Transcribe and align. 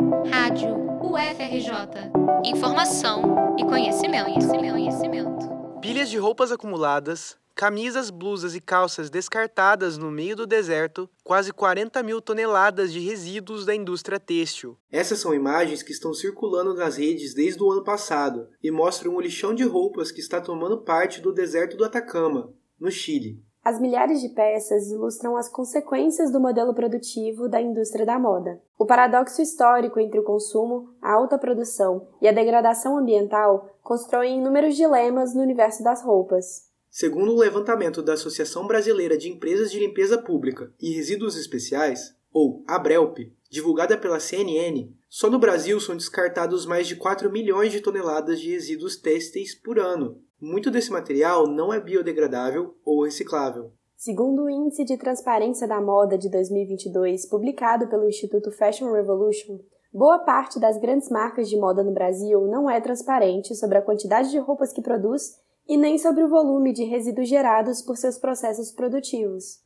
Rádio 0.00 0.76
UFRJ. 1.02 2.10
Informação 2.42 3.54
e 3.58 3.64
conhecimento, 3.64 4.24
conhecimento, 4.24 4.72
conhecimento. 4.72 5.80
Pilhas 5.82 6.08
de 6.08 6.16
roupas 6.16 6.50
acumuladas, 6.50 7.36
camisas, 7.54 8.08
blusas 8.08 8.54
e 8.54 8.62
calças 8.62 9.10
descartadas 9.10 9.98
no 9.98 10.10
meio 10.10 10.34
do 10.34 10.46
deserto, 10.46 11.06
quase 11.22 11.52
40 11.52 12.02
mil 12.02 12.22
toneladas 12.22 12.94
de 12.94 12.98
resíduos 12.98 13.66
da 13.66 13.74
indústria 13.74 14.18
têxtil. 14.18 14.78
Essas 14.90 15.18
são 15.18 15.34
imagens 15.34 15.82
que 15.82 15.92
estão 15.92 16.14
circulando 16.14 16.72
nas 16.72 16.96
redes 16.96 17.34
desde 17.34 17.62
o 17.62 17.70
ano 17.70 17.84
passado 17.84 18.48
e 18.62 18.70
mostram 18.70 19.14
o 19.14 19.20
lixão 19.20 19.54
de 19.54 19.64
roupas 19.64 20.10
que 20.10 20.20
está 20.20 20.40
tomando 20.40 20.82
parte 20.82 21.20
do 21.20 21.30
deserto 21.30 21.76
do 21.76 21.84
Atacama, 21.84 22.50
no 22.80 22.90
Chile. 22.90 23.44
As 23.62 23.78
milhares 23.78 24.22
de 24.22 24.30
peças 24.30 24.90
ilustram 24.90 25.36
as 25.36 25.48
consequências 25.48 26.32
do 26.32 26.40
modelo 26.40 26.72
produtivo 26.72 27.46
da 27.46 27.60
indústria 27.60 28.06
da 28.06 28.18
moda. 28.18 28.60
O 28.78 28.86
paradoxo 28.86 29.42
histórico 29.42 30.00
entre 30.00 30.18
o 30.18 30.24
consumo, 30.24 30.94
a 31.00 31.12
alta 31.12 31.36
produção 31.36 32.08
e 32.22 32.28
a 32.28 32.32
degradação 32.32 32.96
ambiental 32.96 33.78
constroem 33.82 34.38
inúmeros 34.38 34.76
dilemas 34.76 35.34
no 35.34 35.42
universo 35.42 35.84
das 35.84 36.02
roupas. 36.02 36.70
Segundo 36.90 37.32
o 37.32 37.38
levantamento 37.38 38.02
da 38.02 38.14
Associação 38.14 38.66
Brasileira 38.66 39.16
de 39.16 39.28
Empresas 39.28 39.70
de 39.70 39.78
Limpeza 39.78 40.16
Pública 40.16 40.72
e 40.80 40.92
Resíduos 40.92 41.36
Especiais, 41.36 42.16
ou 42.32 42.64
ABRELP, 42.66 43.32
divulgada 43.50 43.96
pela 43.98 44.20
CNN, 44.20 44.90
só 45.08 45.28
no 45.28 45.38
Brasil 45.38 45.78
são 45.80 45.96
descartados 45.96 46.64
mais 46.64 46.86
de 46.86 46.96
4 46.96 47.30
milhões 47.30 47.72
de 47.72 47.80
toneladas 47.80 48.40
de 48.40 48.50
resíduos 48.50 48.96
têxteis 48.96 49.54
por 49.54 49.78
ano, 49.78 50.22
muito 50.40 50.70
desse 50.70 50.90
material 50.90 51.46
não 51.46 51.72
é 51.72 51.78
biodegradável 51.80 52.74
ou 52.84 53.04
reciclável. 53.04 53.72
Segundo 53.96 54.44
o 54.44 54.50
Índice 54.50 54.84
de 54.84 54.96
Transparência 54.96 55.68
da 55.68 55.80
Moda 55.80 56.16
de 56.16 56.30
2022, 56.30 57.28
publicado 57.28 57.86
pelo 57.88 58.08
Instituto 58.08 58.50
Fashion 58.50 58.90
Revolution, 58.92 59.58
boa 59.92 60.20
parte 60.20 60.58
das 60.58 60.78
grandes 60.80 61.10
marcas 61.10 61.50
de 61.50 61.58
moda 61.58 61.84
no 61.84 61.92
Brasil 61.92 62.46
não 62.46 62.70
é 62.70 62.80
transparente 62.80 63.54
sobre 63.54 63.76
a 63.76 63.82
quantidade 63.82 64.30
de 64.30 64.38
roupas 64.38 64.72
que 64.72 64.80
produz 64.80 65.34
e 65.68 65.76
nem 65.76 65.98
sobre 65.98 66.24
o 66.24 66.28
volume 66.30 66.72
de 66.72 66.84
resíduos 66.84 67.28
gerados 67.28 67.82
por 67.82 67.96
seus 67.96 68.16
processos 68.16 68.72
produtivos. 68.72 69.58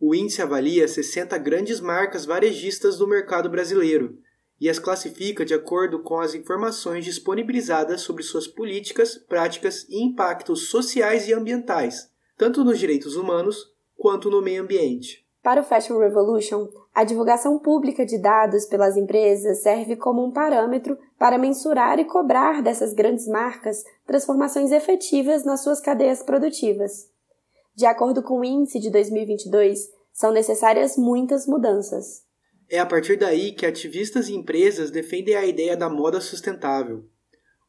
O 0.00 0.14
índice 0.14 0.40
avalia 0.40 0.86
60 0.86 1.36
grandes 1.38 1.80
marcas 1.80 2.24
varejistas 2.24 2.96
do 2.96 3.08
mercado 3.08 3.50
brasileiro, 3.50 4.14
e 4.60 4.68
as 4.68 4.78
classifica 4.78 5.44
de 5.44 5.54
acordo 5.54 6.02
com 6.02 6.20
as 6.20 6.34
informações 6.34 7.04
disponibilizadas 7.04 8.02
sobre 8.02 8.22
suas 8.22 8.46
políticas, 8.46 9.16
práticas 9.16 9.86
e 9.88 10.02
impactos 10.02 10.68
sociais 10.68 11.26
e 11.28 11.32
ambientais, 11.32 12.10
tanto 12.36 12.62
nos 12.62 12.78
direitos 12.78 13.16
humanos 13.16 13.72
quanto 13.96 14.28
no 14.30 14.42
meio 14.42 14.62
ambiente. 14.62 15.26
Para 15.42 15.62
o 15.62 15.64
Fashion 15.64 15.98
Revolution, 15.98 16.68
a 16.94 17.02
divulgação 17.02 17.58
pública 17.58 18.04
de 18.04 18.18
dados 18.18 18.66
pelas 18.66 18.96
empresas 18.96 19.62
serve 19.62 19.96
como 19.96 20.22
um 20.22 20.30
parâmetro 20.30 20.98
para 21.18 21.38
mensurar 21.38 21.98
e 21.98 22.04
cobrar 22.04 22.62
dessas 22.62 22.92
grandes 22.92 23.26
marcas 23.26 23.82
transformações 24.06 24.70
efetivas 24.70 25.42
nas 25.44 25.62
suas 25.62 25.80
cadeias 25.80 26.22
produtivas. 26.22 27.08
De 27.74 27.86
acordo 27.86 28.22
com 28.22 28.40
o 28.40 28.44
índice 28.44 28.78
de 28.78 28.90
2022, 28.90 29.88
são 30.12 30.30
necessárias 30.30 30.98
muitas 30.98 31.46
mudanças. 31.46 32.22
É 32.70 32.78
a 32.78 32.86
partir 32.86 33.16
daí 33.16 33.50
que 33.50 33.66
ativistas 33.66 34.28
e 34.28 34.34
empresas 34.34 34.92
defendem 34.92 35.34
a 35.34 35.44
ideia 35.44 35.76
da 35.76 35.88
moda 35.90 36.20
sustentável, 36.20 37.04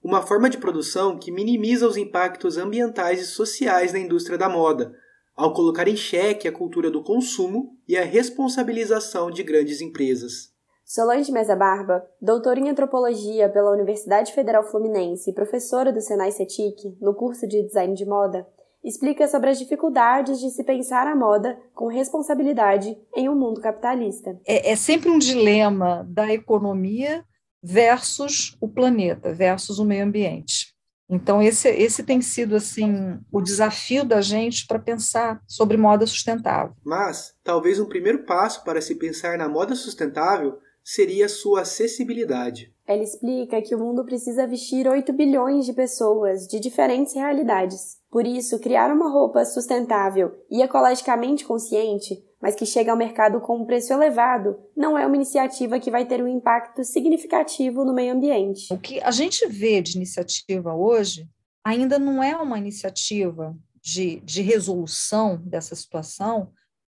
uma 0.03 0.21
forma 0.21 0.47
de 0.47 0.59
produção 0.59 1.17
que 1.17 1.31
minimiza 1.31 1.87
os 1.87 1.97
impactos 1.97 2.55
ambientais 2.55 3.19
e 3.19 3.25
sociais 3.25 3.93
na 3.93 3.99
indústria 3.99 4.37
da 4.37 4.47
moda, 4.47 4.93
ao 5.35 5.53
colocar 5.53 5.87
em 5.87 5.95
xeque 5.95 6.47
a 6.47 6.51
cultura 6.51 6.91
do 6.91 7.03
consumo 7.03 7.75
e 7.87 7.97
a 7.97 8.03
responsabilização 8.03 9.31
de 9.31 9.41
grandes 9.41 9.81
empresas. 9.81 10.51
Solange 10.85 11.31
Mesa 11.31 11.55
Barba, 11.55 12.05
doutora 12.21 12.59
em 12.59 12.69
antropologia 12.69 13.49
pela 13.49 13.71
Universidade 13.71 14.33
Federal 14.33 14.63
Fluminense 14.63 15.31
e 15.31 15.33
professora 15.33 15.91
do 15.91 16.01
Senai 16.01 16.31
CETIC 16.31 16.97
no 17.01 17.15
curso 17.15 17.47
de 17.47 17.63
design 17.63 17.95
de 17.95 18.05
moda, 18.05 18.45
explica 18.83 19.27
sobre 19.27 19.49
as 19.49 19.59
dificuldades 19.59 20.39
de 20.39 20.49
se 20.49 20.63
pensar 20.63 21.07
a 21.07 21.15
moda 21.15 21.57
com 21.73 21.87
responsabilidade 21.87 22.97
em 23.15 23.29
um 23.29 23.35
mundo 23.35 23.61
capitalista. 23.61 24.39
É, 24.45 24.71
é 24.71 24.75
sempre 24.75 25.09
um 25.09 25.19
dilema 25.19 26.05
da 26.09 26.31
economia 26.33 27.23
versus 27.63 28.57
o 28.59 28.67
planeta, 28.67 29.33
versus 29.33 29.77
o 29.77 29.85
meio 29.85 30.03
ambiente. 30.03 30.71
Então, 31.07 31.41
esse, 31.41 31.67
esse 31.67 32.03
tem 32.03 32.21
sido 32.21 32.55
assim 32.55 33.19
o 33.29 33.41
desafio 33.41 34.05
da 34.05 34.21
gente 34.21 34.65
para 34.65 34.79
pensar 34.79 35.41
sobre 35.45 35.75
moda 35.75 36.07
sustentável. 36.07 36.73
Mas, 36.85 37.33
talvez 37.43 37.79
um 37.79 37.85
primeiro 37.85 38.25
passo 38.25 38.63
para 38.63 38.81
se 38.81 38.95
pensar 38.95 39.37
na 39.37 39.49
moda 39.49 39.75
sustentável 39.75 40.57
seria 40.83 41.27
sua 41.27 41.61
acessibilidade. 41.61 42.73
Ela 42.91 43.03
explica 43.03 43.61
que 43.61 43.73
o 43.73 43.79
mundo 43.79 44.03
precisa 44.03 44.45
vestir 44.45 44.85
8 44.85 45.13
bilhões 45.13 45.65
de 45.65 45.71
pessoas 45.71 46.45
de 46.45 46.59
diferentes 46.59 47.13
realidades. 47.13 47.97
Por 48.09 48.27
isso, 48.27 48.59
criar 48.59 48.93
uma 48.93 49.09
roupa 49.09 49.45
sustentável 49.45 50.35
e 50.49 50.61
ecologicamente 50.61 51.45
consciente, 51.45 52.21
mas 52.41 52.53
que 52.53 52.65
chega 52.65 52.91
ao 52.91 52.97
mercado 52.97 53.39
com 53.39 53.59
um 53.59 53.65
preço 53.65 53.93
elevado, 53.93 54.59
não 54.75 54.97
é 54.97 55.07
uma 55.07 55.15
iniciativa 55.15 55.79
que 55.79 55.89
vai 55.89 56.05
ter 56.05 56.21
um 56.21 56.27
impacto 56.27 56.83
significativo 56.83 57.85
no 57.85 57.93
meio 57.93 58.13
ambiente. 58.13 58.73
O 58.73 58.77
que 58.77 58.99
a 59.01 59.11
gente 59.11 59.47
vê 59.47 59.81
de 59.81 59.95
iniciativa 59.95 60.73
hoje 60.73 61.29
ainda 61.63 61.97
não 61.97 62.21
é 62.21 62.35
uma 62.35 62.57
iniciativa 62.57 63.55
de, 63.81 64.19
de 64.19 64.41
resolução 64.41 65.37
dessa 65.45 65.75
situação 65.75 66.51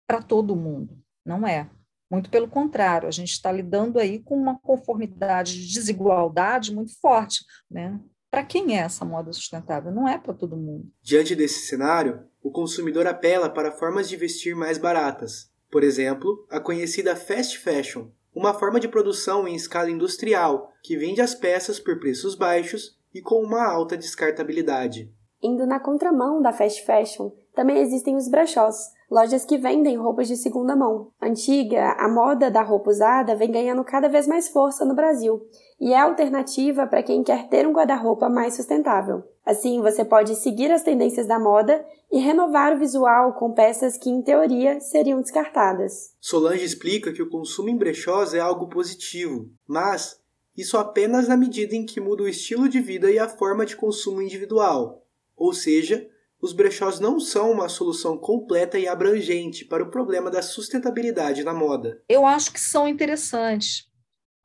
para 0.05 0.21
todo 0.21 0.57
mundo. 0.57 0.97
Não 1.25 1.47
é. 1.47 1.69
Muito 2.09 2.29
pelo 2.29 2.47
contrário, 2.47 3.07
a 3.07 3.11
gente 3.11 3.31
está 3.31 3.51
lidando 3.51 3.99
aí 3.99 4.19
com 4.19 4.35
uma 4.35 4.59
conformidade 4.59 5.53
de 5.53 5.73
desigualdade 5.73 6.73
muito 6.73 6.97
forte. 6.99 7.43
Né? 7.69 7.99
Para 8.29 8.43
quem 8.43 8.77
é 8.77 8.81
essa 8.81 9.05
moda 9.05 9.31
sustentável? 9.33 9.91
Não 9.91 10.07
é 10.07 10.17
para 10.17 10.33
todo 10.33 10.57
mundo. 10.57 10.85
Diante 11.01 11.35
desse 11.35 11.67
cenário, 11.67 12.25
o 12.43 12.51
consumidor 12.51 13.07
apela 13.07 13.49
para 13.49 13.71
formas 13.71 14.07
de 14.07 14.17
vestir 14.17 14.55
mais 14.55 14.77
baratas. 14.77 15.49
Por 15.71 15.83
exemplo, 15.83 16.45
a 16.49 16.59
conhecida 16.59 17.15
fast 17.15 17.57
fashion, 17.59 18.07
uma 18.33 18.53
forma 18.53 18.79
de 18.79 18.87
produção 18.87 19.47
em 19.47 19.55
escala 19.55 19.89
industrial 19.89 20.73
que 20.83 20.97
vende 20.97 21.21
as 21.21 21.33
peças 21.33 21.79
por 21.79 21.99
preços 21.99 22.35
baixos 22.35 22.99
e 23.13 23.21
com 23.21 23.41
uma 23.41 23.65
alta 23.65 23.97
descartabilidade. 23.97 25.09
Indo 25.41 25.65
na 25.65 25.79
contramão 25.79 26.41
da 26.41 26.51
fast 26.51 26.85
fashion, 26.85 27.31
também 27.53 27.77
existem 27.77 28.15
os 28.15 28.27
brechós, 28.27 28.75
lojas 29.09 29.45
que 29.45 29.57
vendem 29.57 29.97
roupas 29.97 30.27
de 30.27 30.35
segunda 30.35 30.75
mão. 30.75 31.11
Antiga, 31.21 31.91
a 31.97 32.07
moda 32.07 32.49
da 32.49 32.61
roupa 32.61 32.89
usada 32.89 33.35
vem 33.35 33.51
ganhando 33.51 33.83
cada 33.83 34.07
vez 34.07 34.27
mais 34.27 34.47
força 34.49 34.83
no 34.83 34.95
Brasil 34.95 35.41
e 35.79 35.93
é 35.93 35.99
alternativa 35.99 36.87
para 36.87 37.03
quem 37.03 37.23
quer 37.23 37.47
ter 37.47 37.67
um 37.67 37.73
guarda-roupa 37.73 38.29
mais 38.29 38.55
sustentável. 38.55 39.23
Assim, 39.45 39.81
você 39.81 40.03
pode 40.03 40.35
seguir 40.35 40.71
as 40.71 40.81
tendências 40.81 41.27
da 41.27 41.39
moda 41.39 41.85
e 42.11 42.19
renovar 42.19 42.73
o 42.73 42.79
visual 42.79 43.33
com 43.33 43.53
peças 43.53 43.97
que, 43.97 44.09
em 44.09 44.21
teoria, 44.21 44.79
seriam 44.79 45.21
descartadas. 45.21 46.13
Solange 46.19 46.65
explica 46.65 47.13
que 47.13 47.21
o 47.21 47.29
consumo 47.29 47.69
em 47.69 47.77
brechós 47.77 48.33
é 48.33 48.39
algo 48.39 48.67
positivo, 48.67 49.47
mas 49.67 50.19
isso 50.57 50.77
apenas 50.77 51.27
na 51.27 51.37
medida 51.37 51.75
em 51.75 51.85
que 51.85 51.99
muda 51.99 52.23
o 52.23 52.27
estilo 52.27 52.67
de 52.67 52.79
vida 52.79 53.11
e 53.11 53.19
a 53.19 53.27
forma 53.27 53.65
de 53.65 53.75
consumo 53.75 54.21
individual, 54.21 55.03
ou 55.35 55.53
seja, 55.53 56.09
os 56.45 56.53
brechós 56.53 56.99
não 56.99 57.19
são 57.19 57.51
uma 57.51 57.67
solução 57.67 58.15
completa 58.15 58.77
e 58.77 58.87
abrangente 58.87 59.65
para 59.65 59.81
o 59.81 59.89
problema 59.89 60.29
da 60.29 60.43
sustentabilidade 60.43 61.43
na 61.43 61.55
moda. 61.55 61.99
Eu 62.07 62.23
acho 62.23 62.53
que 62.53 62.59
são 62.59 62.87
interessantes. 62.87 63.87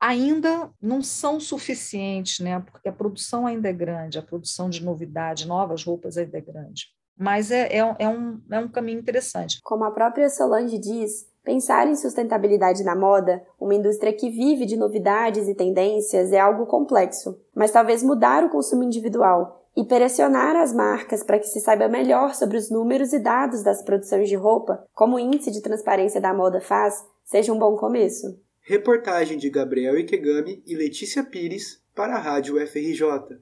Ainda 0.01 0.71
não 0.81 1.03
são 1.03 1.39
suficientes, 1.39 2.39
né? 2.39 2.59
porque 2.59 2.89
a 2.89 2.91
produção 2.91 3.45
ainda 3.45 3.69
é 3.69 3.73
grande, 3.73 4.17
a 4.17 4.23
produção 4.23 4.67
de 4.67 4.83
novidade, 4.83 5.47
novas 5.47 5.83
roupas 5.83 6.17
ainda 6.17 6.39
é 6.39 6.41
grande. 6.41 6.87
Mas 7.15 7.51
é, 7.51 7.67
é, 7.67 7.95
é, 7.99 8.09
um, 8.09 8.41
é 8.49 8.57
um 8.57 8.67
caminho 8.67 8.99
interessante. 8.99 9.59
Como 9.61 9.83
a 9.83 9.91
própria 9.91 10.27
Solange 10.27 10.79
diz, 10.79 11.29
Pensar 11.43 11.87
em 11.87 11.95
sustentabilidade 11.95 12.83
na 12.83 12.95
moda, 12.95 13.43
uma 13.59 13.73
indústria 13.73 14.13
que 14.13 14.29
vive 14.29 14.63
de 14.63 14.77
novidades 14.77 15.47
e 15.47 15.55
tendências, 15.55 16.31
é 16.31 16.39
algo 16.39 16.67
complexo, 16.67 17.35
mas 17.55 17.71
talvez 17.71 18.03
mudar 18.03 18.43
o 18.43 18.49
consumo 18.49 18.83
individual 18.83 19.60
e 19.75 19.85
pressionar 19.85 20.55
as 20.55 20.73
marcas 20.73 21.23
para 21.23 21.39
que 21.39 21.47
se 21.47 21.59
saiba 21.59 21.87
melhor 21.87 22.35
sobre 22.35 22.57
os 22.57 22.69
números 22.69 23.13
e 23.13 23.19
dados 23.19 23.63
das 23.63 23.83
produções 23.83 24.27
de 24.27 24.35
roupa, 24.35 24.85
como 24.93 25.15
o 25.15 25.19
índice 25.19 25.51
de 25.51 25.61
transparência 25.61 26.19
da 26.19 26.33
moda 26.33 26.59
faz, 26.59 26.95
seja 27.23 27.53
um 27.53 27.59
bom 27.59 27.75
começo. 27.75 28.39
Reportagem 28.61 29.37
de 29.37 29.49
Gabriel 29.49 29.97
Ikegami 29.97 30.61
e 30.65 30.75
Letícia 30.75 31.23
Pires 31.23 31.81
para 31.95 32.15
a 32.15 32.19
Rádio 32.19 32.55
FRJ. 32.67 33.39